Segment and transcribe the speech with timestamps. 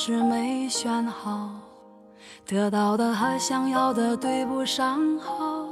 [0.00, 1.60] 是没选好，
[2.46, 5.66] 得到的和想要的对不上号。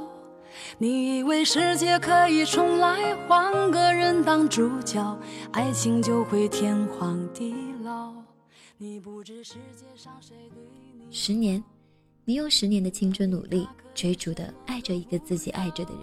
[0.77, 5.17] 你以为世界可以重来，换个人当主角，
[5.53, 8.11] 爱情就会天荒地老。
[8.77, 10.61] 你不知世界上谁对
[10.99, 11.09] 你。
[11.09, 11.63] 十年，
[12.25, 13.65] 你用十年的青春努力
[13.95, 16.01] 追逐的爱着一个自己爱着的人，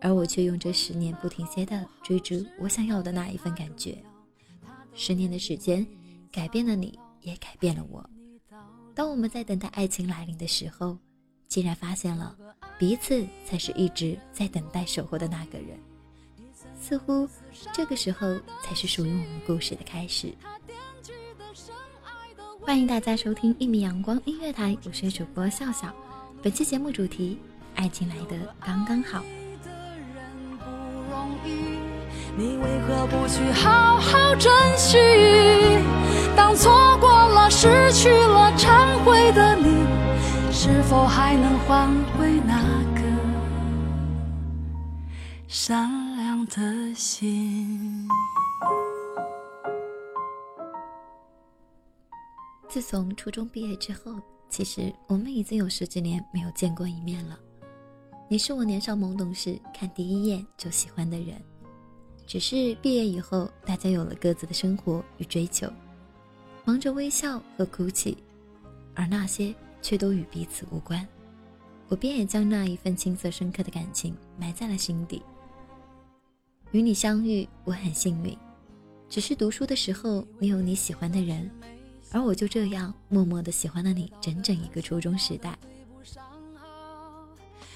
[0.00, 4.02] 而我却用这十年不停歇的追逐我想要的那一份感觉。
[4.94, 5.86] 十年的时间，
[6.32, 8.08] 改变了你，也改变了我。
[8.94, 10.96] 当我们在等待爱情来临的时候，
[11.48, 12.34] 竟然发现了
[12.78, 15.76] 彼此才是一直在等待守候的那个人。
[16.80, 17.28] 似乎
[17.72, 20.32] 这个时候才是属于我们故事的开始。
[22.60, 25.92] 欢迎大家收听一米阳光音乐台，我是主播笑笑。
[26.42, 27.38] 本期节目主题：
[27.74, 29.24] 爱情来的刚刚好。
[32.38, 34.98] 你为何不去好好珍惜？
[36.36, 39.86] 当错过了、失去了、忏悔的你，
[40.52, 41.88] 是否还能换
[42.18, 42.60] 回那
[42.94, 43.00] 个
[45.48, 48.06] 善良的心？
[52.68, 54.12] 自从初中毕业之后，
[54.50, 57.38] 其实我们已经有十几年没有见过一面了。
[58.28, 61.40] 你是我年少懵懂时看第一眼就喜欢的人，
[62.26, 65.70] 只是毕业以后，大家有了各自的生活与追求，
[66.64, 68.18] 忙着微笑和哭泣，
[68.94, 71.06] 而那些却都与彼此无关。
[71.88, 75.22] 我便也将那一份青涩深刻的感情埋在了心底。
[76.72, 78.36] 与你相遇，我很幸运，
[79.08, 81.48] 只是读书的时候，你有你喜欢的人。
[82.12, 85.56] 而我就这样默默的喜欢了你整整一个初中时代。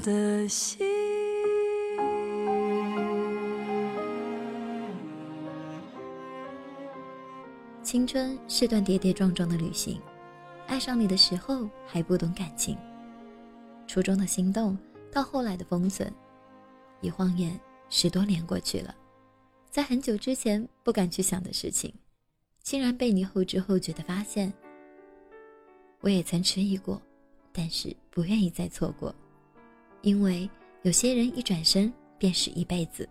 [0.00, 0.78] 的心。
[7.82, 10.00] 青春是段跌跌撞撞的旅行，
[10.66, 12.76] 爱上你的时候还不懂感情，
[13.86, 14.76] 初中的心动
[15.10, 16.12] 到后来的封存，
[17.00, 17.58] 一晃眼
[17.88, 18.94] 十多年过去了，
[19.70, 21.94] 在很久之前不敢去想的事情，
[22.62, 24.52] 竟然被你后知后觉的发现。
[26.00, 27.00] 我也曾迟疑过，
[27.52, 29.14] 但是不愿意再错过，
[30.02, 30.48] 因为
[30.82, 33.08] 有些人一转身便是一辈子。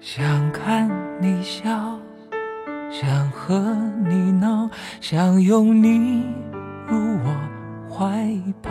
[0.00, 0.88] 想看
[1.20, 1.98] 你笑，
[2.90, 3.74] 想和
[4.08, 4.70] 你闹，
[5.00, 6.22] 想拥你
[6.86, 8.26] 入我怀
[8.62, 8.70] 抱。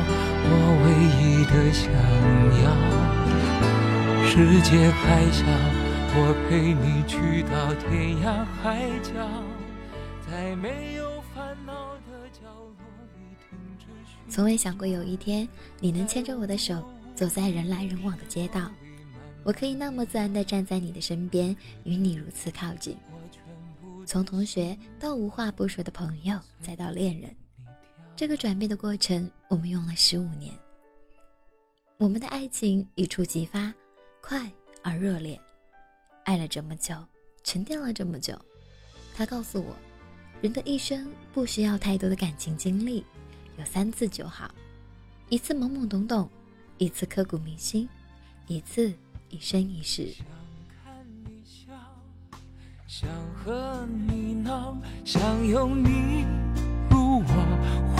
[0.53, 1.87] 我唯一的想
[2.61, 2.65] 要？
[4.27, 5.45] 世界还小，
[6.13, 9.11] 我陪你去到天涯海角，
[10.29, 12.75] 在没有烦恼的角落
[13.15, 13.85] 里停止
[14.29, 15.47] 从未想过有一天
[15.79, 16.83] 你能牵着我的手
[17.15, 18.69] 走在人来人往的街道，
[19.43, 21.55] 我可以那么自然地站在你的身边，
[21.85, 22.97] 与你如此靠近。
[24.05, 27.33] 从同学到无话不说的朋友，再到恋人，
[28.21, 30.53] 这个转变的过程，我们用了十五年。
[31.97, 33.73] 我们的爱情一触即发，
[34.21, 34.47] 快
[34.83, 35.41] 而热烈，
[36.23, 36.93] 爱了这么久，
[37.43, 38.39] 沉淀了这么久。
[39.15, 39.75] 他告诉我，
[40.39, 43.03] 人的一生不需要太多的感情经历，
[43.57, 44.53] 有三次就好，
[45.29, 46.29] 一次懵懵懂懂，
[46.77, 47.89] 一次刻骨铭心，
[48.45, 48.93] 一次
[49.29, 50.13] 一生一世。
[50.83, 50.93] 看
[51.25, 51.73] 你笑，
[52.85, 56.23] 想和你闹，想拥你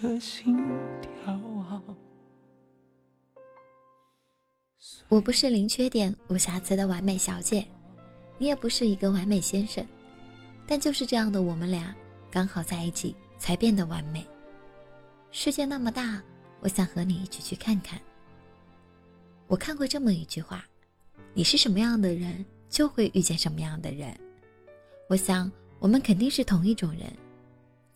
[0.00, 0.56] 的心
[1.02, 1.40] 跳？
[5.08, 7.66] 我不是零缺点、无瑕疵的完美小姐，
[8.36, 9.84] 你也不是一个完美先生，
[10.66, 11.94] 但就是这样的我们俩
[12.30, 14.24] 刚好在一起，才变得完美。
[15.30, 16.22] 世界那么大，
[16.60, 18.00] 我想和你一起去看看。
[19.46, 20.64] 我看过这么一句话：
[21.34, 24.16] 你是什么样的人，就会遇见什么样的人。
[25.08, 27.12] 我想，我们肯定是同一种人，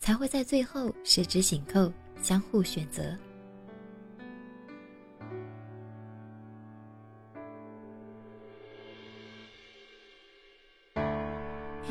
[0.03, 1.89] 才会在最后十指紧扣，
[2.21, 3.01] 相互选择。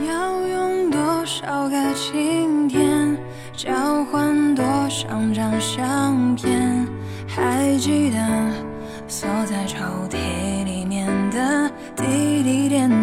[0.06, 3.16] 要用多少个晴天，
[3.54, 6.86] 交换多少张相片，
[7.26, 8.18] 还记得
[9.08, 9.78] 锁在抽
[10.10, 11.66] 屉里面的
[11.96, 13.01] 滴滴点点。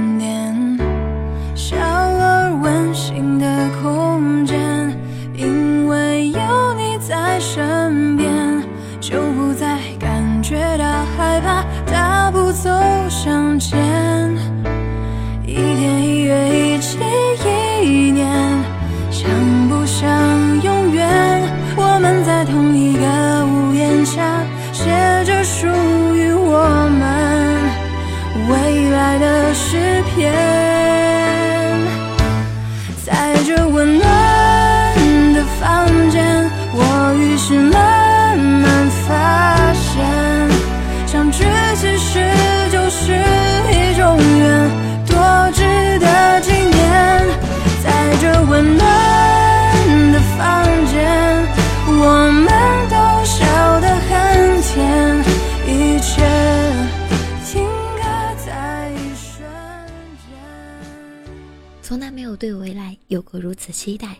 [62.30, 64.16] 有对未来有过如此期待，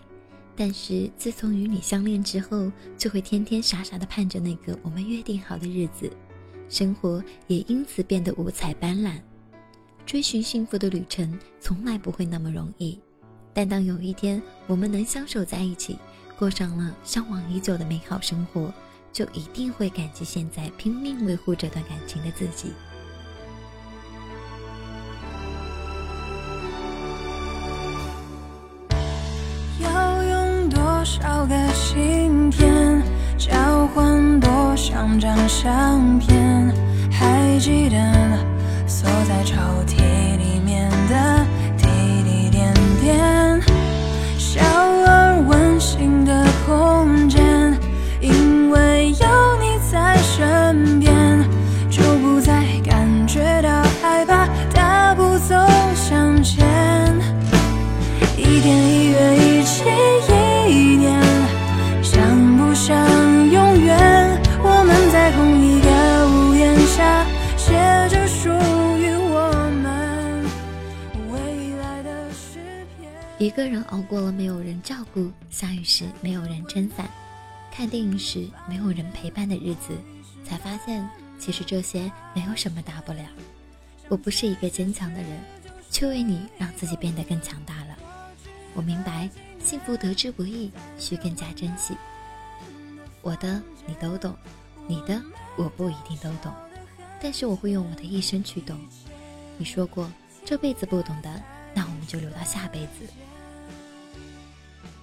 [0.56, 6.12] 但是自从与你相恋之后，就会天天傻傻的盼着那个我们约定好的日子，
[6.70, 9.20] 生活也因此变得五彩斑斓。
[10.08, 13.00] 追寻幸福的旅程从来不会那么容易，
[13.54, 16.00] 但当有一天我们能相守在一起，
[16.36, 18.74] 过上了向往已久的美好生活，
[19.14, 22.72] 就一定会感激现在拼命维护这段感情的自己。
[31.10, 33.02] 少个芯片
[33.36, 33.52] 交
[33.96, 36.72] 换多少张相片？
[37.10, 37.98] 还记得
[38.86, 39.56] 锁在抽
[39.88, 39.98] 屉
[40.38, 41.44] 里面的
[41.80, 41.88] 滴
[42.24, 43.49] 滴点点，
[73.60, 77.10] 个人熬过了没有人照顾，下雨时没有人撑伞，
[77.70, 79.98] 看电影时没有人陪伴的日子，
[80.46, 81.06] 才发现
[81.38, 83.22] 其实这些没有什么大不了。
[84.08, 85.30] 我不是一个坚强的人，
[85.92, 87.98] 却为你让自己变得更强大了。
[88.74, 89.30] 我明白，
[89.62, 91.98] 幸福得之不易，需更加珍惜。
[93.22, 94.34] 我的你都懂，
[94.88, 95.22] 你的
[95.58, 96.54] 我不一定都懂，
[97.22, 98.80] 但是我会用我的一生去懂。
[99.58, 100.10] 你说过
[100.46, 103.06] 这辈子不懂的，那我们就留到下辈子。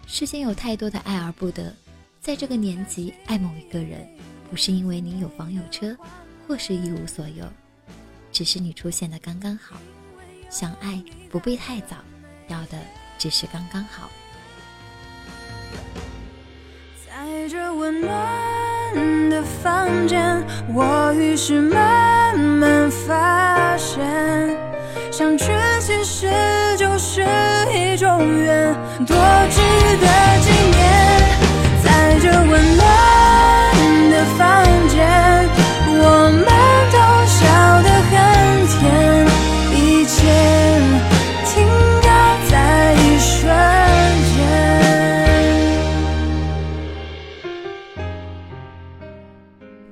[0.06, 1.75] 世间有太多的爱而不得，
[2.20, 4.08] 在这个年纪爱某一个人，
[4.48, 5.96] 不是因为你有房有车，
[6.46, 7.44] 或是一无所有，
[8.30, 9.76] 只是你出现的刚刚好。
[10.48, 11.96] 想爱不必太早，
[12.46, 12.78] 要的
[13.18, 14.08] 只是刚刚好。
[17.04, 20.40] 在这温暖的房间，
[20.72, 24.56] 我于是慢慢发现，
[25.16, 25.46] 相聚
[25.80, 26.28] 其实
[26.76, 27.23] 就是
[27.73, 28.75] 一种缘，
[29.06, 29.16] 多
[29.49, 29.62] 值
[29.96, 30.06] 得
[30.42, 30.78] 纪念。
[31.82, 32.85] 在这温暖
[34.11, 34.44] 的房
[34.90, 35.08] 间，
[35.88, 36.44] 我们
[36.92, 36.99] 都
[37.32, 37.49] 笑
[37.80, 38.12] 得很
[38.68, 38.85] 甜，
[39.73, 40.14] 一切
[41.46, 41.64] 停
[42.02, 42.06] 格
[42.50, 43.49] 在一瞬
[44.35, 44.37] 间。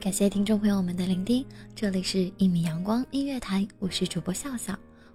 [0.02, 4.78] 感谢听众朋友们的聆听，这里是一米阳光音乐台，我是主播笑笑，